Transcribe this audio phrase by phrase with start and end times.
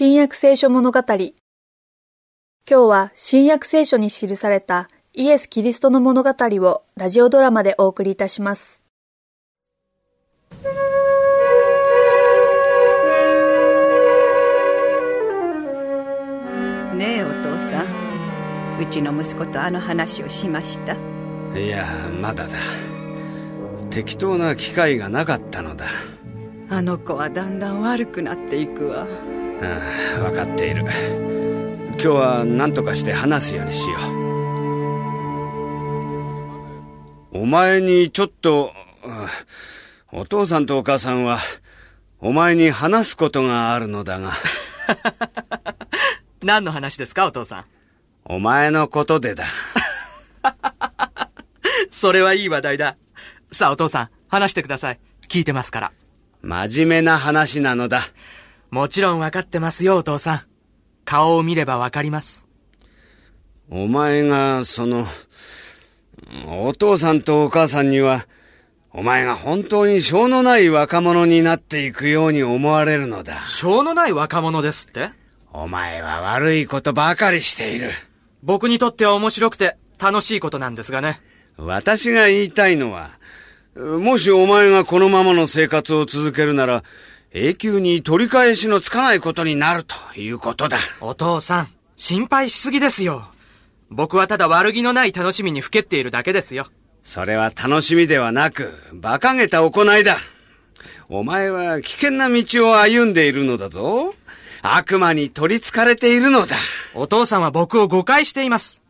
[0.00, 1.00] 新約聖書物語。
[1.08, 1.32] 今
[2.68, 8.80] 日は新約聖書に記されたイエス・キリストの物語をラジオドラマでお送りいたします。
[16.94, 18.80] ねえお父さん。
[18.80, 20.96] うちの息子とあの話をしました。
[21.58, 21.88] いや
[22.20, 22.54] まだだ。
[23.90, 25.86] 適当な機会がなかったのだ。
[26.70, 29.08] あの子はだんだん悪くなっていくわ
[29.62, 30.90] ああ分かっている今
[31.98, 33.96] 日は何とかして話すようにしよ
[37.32, 38.72] うお前にちょっと
[39.04, 39.26] あ
[40.12, 41.38] お父さんとお母さんは
[42.20, 44.32] お前に話すことがあるのだが
[46.42, 47.64] 何の話ですか、お父さん。
[48.24, 49.44] お前のことでだ
[51.90, 52.96] それはいい話題だ。
[53.50, 55.00] さあ、お父さん、話してください。
[55.28, 55.92] 聞いてますから。
[56.42, 58.02] 真面目な話なのだ
[58.70, 60.42] もちろん分かってますよ、お父さん。
[61.04, 62.46] 顔を見れば分かります。
[63.70, 65.06] お前がその
[66.46, 68.26] お父さんとお母さんには
[68.92, 75.10] お前が本当に性のない若者になっていくように思われるのだ性のない若者ですって？
[75.52, 77.90] お前は悪いことばかりしている
[78.42, 81.20] 僕にとっては面白くて楽しいことなんですがね。
[81.56, 83.10] 私が言いたいのは
[83.74, 86.84] もしお前がこのままの生活を続けるなら
[87.32, 93.28] 永久に取り返しのつかないことになるということだお父さん、心配しすぎですよ。
[93.90, 96.66] 僕はただ悪気のない楽しみにふけっているだけですよ。
[97.02, 100.16] それは楽しみではなく、馬鹿げた行いだ。
[101.10, 104.14] お前は危険な道を歩んでいるのだぞ。
[104.62, 106.56] 悪魔に取り憑かれているのだ。
[106.94, 108.82] お父さんは僕を誤解しています。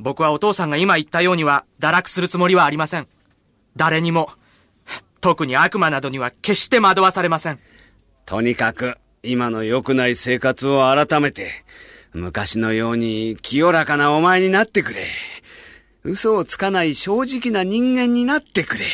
[0.00, 3.06] 僕はお父さんが今言ったようには堕落するつもりはありません。
[3.76, 4.30] 誰にも、
[5.20, 7.58] 特に悪魔などには決して惑わされません。
[8.26, 11.50] とにかく、今の良くない生活を改めて、
[12.12, 15.06] 昔のように清らかなお前になってくれ。
[16.02, 18.86] 嘘をつかない正直な人間になってくれ。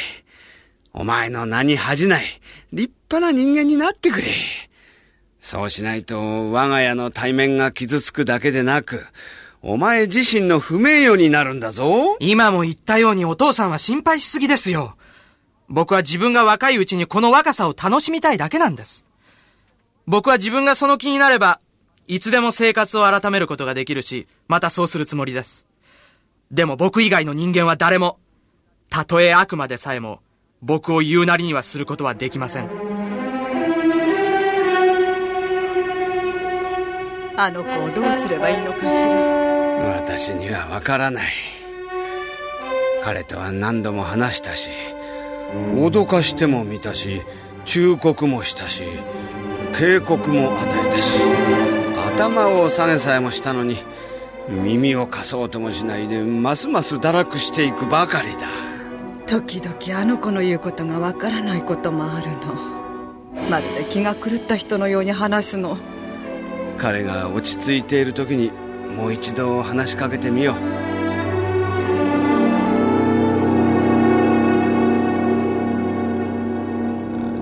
[0.92, 2.25] お前の名に恥じない、
[2.72, 4.28] 立派な人間になってくれ。
[5.41, 9.06] そうしないと、我が家の対面が傷つくだけでなく、
[9.62, 12.16] お前自身の不名誉になるんだぞ。
[12.19, 14.97] 今も言ったようにお父さんは心配しすぎですよ。
[15.69, 19.04] 僕は自分が若いうちにこの若さを楽しみたいだけなんです。
[20.06, 21.60] 僕は自分がその気になれば、
[22.06, 25.66] いつでも生活を改めることができるし、またそうするつもりです。
[26.53, 28.19] でも僕以外の人間は誰も、
[28.88, 30.21] たとえ悪魔でさえも、
[30.62, 32.71] 僕を言うなりにはすることはできません。
[37.38, 39.12] あの子をどうすればいいのかしら
[40.00, 41.27] 私にはわからない。
[43.03, 44.71] 彼とは何度も話したし、
[45.52, 47.22] 脅かしてもみたし、
[47.64, 48.84] 忠告もしたし、
[49.74, 51.20] 警告も与えたし、
[52.14, 53.76] 頭を下げさえもしたのに、
[54.48, 58.48] 耳を貸そうともしないで、ますます堕落していくばかりだ。
[59.26, 62.54] 時々あの子の言うことがわからないこともあるの
[63.50, 65.76] まるで気が狂った人のように話すの
[66.78, 68.52] 彼が落ち着いている時に、
[68.96, 70.75] もう一度話しかけてみよう。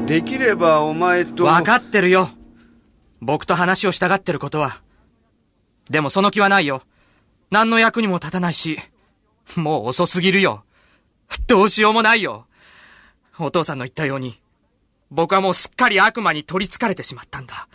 [0.07, 1.45] できればお前と。
[1.45, 2.29] わかってるよ。
[3.21, 4.83] 僕と話をしたがってることは。
[5.89, 6.83] でもその気はないよ。
[7.51, 8.79] 何の役にも立たないし、
[9.57, 10.65] もう遅すぎるよ。
[11.47, 12.47] どうしようもないよ。
[13.39, 14.39] お父さんの言ったように、
[15.11, 17.69] 僕はもうすっかり悪魔に取り憑かれてしまったんだ。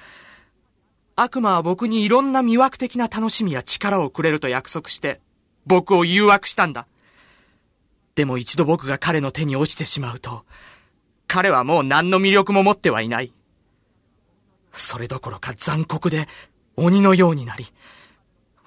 [1.16, 5.19] 悪魔は僕にいろんな魅惑的な楽しみや力をくれると約束して、
[5.66, 6.88] 僕を誘惑したんだ。
[8.16, 10.45] でも一度僕が彼の手に落ちてしまうと、
[11.29, 13.31] 彼はもう何の魅力も持ってはいない。
[14.72, 16.25] それどころか残酷で
[16.75, 17.67] 鬼のようになり、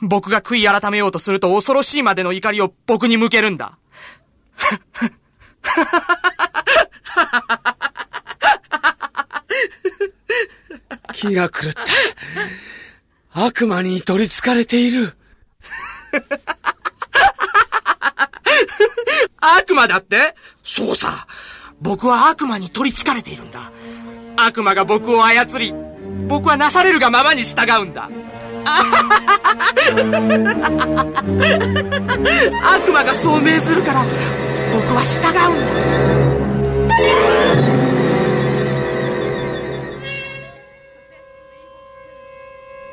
[0.00, 3.76] 僕が悔い改めようとすると恐ろしいまでの怒りを僕に向けるんだ。
[11.12, 11.82] 気が狂った。
[13.44, 15.16] 悪魔に取り憑かれている。
[19.40, 20.36] 悪魔だって？
[20.62, 21.26] そうさ。
[21.82, 23.72] 僕は悪魔に取り憑かれているんだ。
[24.36, 25.74] 悪魔が僕を操り、
[26.28, 28.08] 僕はなされるがままに従うんだ。
[32.62, 34.06] 悪魔がそう命ずるから、
[34.72, 35.34] 僕は従うん
[35.66, 35.72] だ。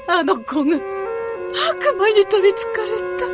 [0.08, 3.30] あの子が悪魔に取り憑かれたあ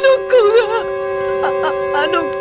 [0.00, 0.32] の子
[0.88, 1.01] が
[1.64, 2.38] ああの子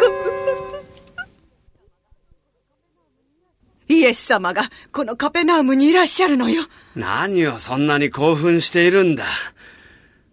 [3.94, 6.64] イエス様がこのカペナウムにいらっしゃるのよ。
[6.96, 9.26] 何をそんなに興奮しているんだ。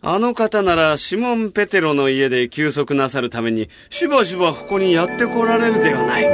[0.01, 6.29] あの方ならシモン・ペテロの家で休息なさるためにしばしばここにやって来られるではないか。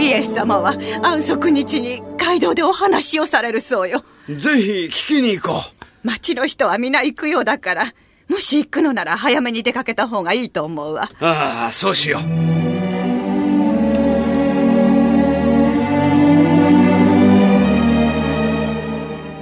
[0.00, 4.04] イエス様は安息日に街道でお話をされるそうよ。
[4.28, 5.62] ぜひ聞きに行こ
[6.04, 6.06] う。
[6.06, 7.92] 町の人は皆行くようだから、
[8.28, 11.08] もし行くのなら早めに出かけた方がいいと思うわ。
[11.20, 12.22] ああ、そうしよう。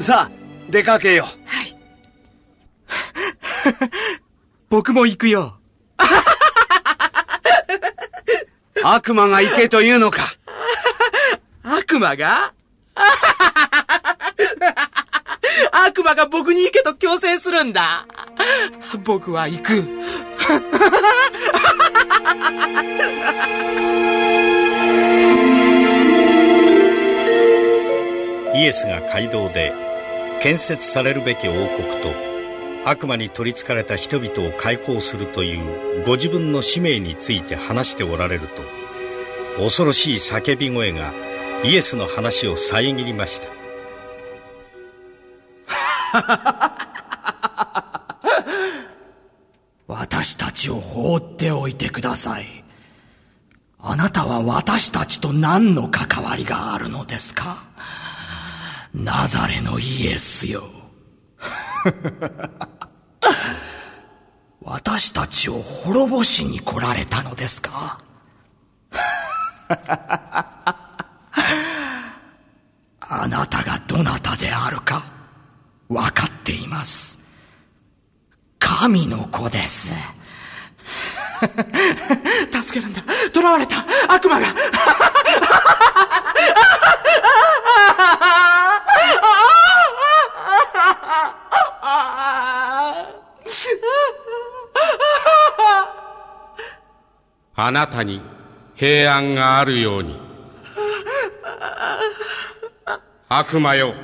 [0.03, 0.33] さあ、
[0.71, 1.27] 出かけよう。
[1.49, 1.77] はい。
[4.71, 5.57] 僕も行くよ。
[8.85, 10.23] 悪魔が行けというのか。
[11.65, 12.53] 悪魔が？
[15.73, 18.07] 悪魔が僕に行けと強制するんだ。
[19.05, 19.89] 僕は行く。
[28.55, 29.75] イエスが街道で
[30.41, 32.15] 建設されるべき王国と
[32.87, 38.63] 悪魔に取りつかれた人々を解放するというご自分の使命について話しておられると
[39.63, 41.13] 恐ろしい叫び声が
[41.65, 43.49] イエスの話を遮りました
[50.27, 52.65] 私たちを放っておいてください。
[53.79, 57.63] あなたは私たちと何の関わりがあるのですか？
[58.93, 60.65] ナザレのイエスよ。
[64.61, 68.01] 私たちを滅ぼしに来られたのですか？
[72.99, 75.05] あなたがどなたであるか
[75.89, 77.21] 分かっています。
[78.59, 80.16] 神の子です。
[82.77, 83.03] けるんだ。
[83.33, 83.77] 囚われた
[84.09, 84.47] 悪魔が。
[97.59, 98.21] あなたに
[98.75, 100.21] 平安があるように。
[103.29, 103.95] 悪魔よ。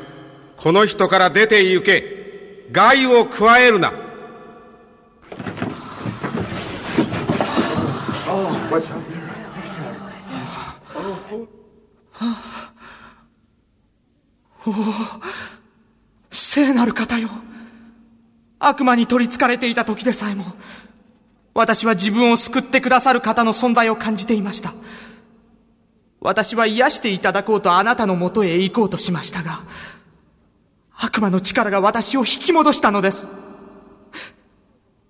[0.57, 2.69] この人から出て行け。
[2.73, 3.93] 害を加えるな。
[14.65, 14.75] おお
[16.31, 17.29] 聖なる方よ。
[18.59, 20.55] 悪魔に取り憑かれていた時でさえも、
[21.53, 24.73] 私は自分を救ってくださる方の存在を感じていました。
[26.21, 29.61] 私は癒していただこうとあなたのもとへ行こうとしましたが、
[30.95, 33.29] 悪魔の力が私を引き戻したのです。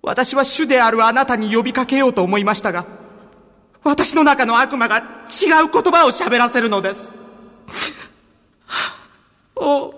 [0.01, 3.02] 私は主であるあなたに呼びかけようと思いましたが、
[3.83, 5.05] 私の中の悪魔が違う
[5.71, 7.13] 言葉を喋らせるのです。
[9.55, 9.93] お、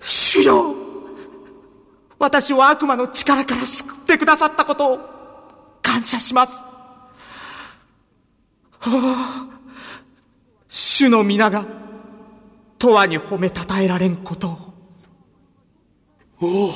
[0.00, 0.74] 主よ
[2.18, 4.98] 私を悪魔の力から救ってくださったことを
[5.82, 6.62] 感謝します。
[8.86, 8.90] お
[10.68, 11.64] 主の皆が、
[12.78, 14.58] 永遠に褒めたたえられんことを。
[16.40, 16.70] おお、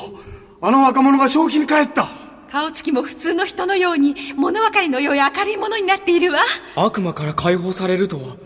[0.61, 2.07] あの若者が正気に帰った。
[2.51, 6.39] 顔つきも普通の人のように、物分かりの良い明るいものになっているわ。
[6.75, 8.37] 悪魔から解放されるとは、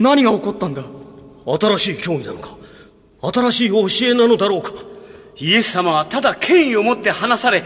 [0.00, 0.82] 何が起こったんだ？
[1.46, 2.56] 新しい教義なのか
[3.22, 4.72] 新しい教えなのだろうか
[5.36, 7.62] イエス様はただ権威を持って話され、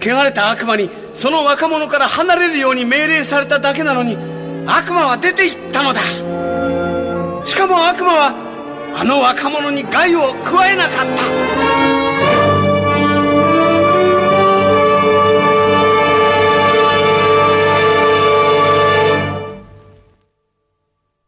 [0.00, 4.16] 汚れた悪魔にその若者から離れるように命令されただけなのに、
[4.66, 6.00] 悪魔は出て行ったのだ。
[7.44, 8.34] しかも悪魔は、
[8.96, 11.67] あの若者に害を加えなかった。